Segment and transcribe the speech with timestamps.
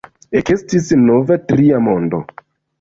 [0.39, 2.25] Ekestis nova, "tria mondo".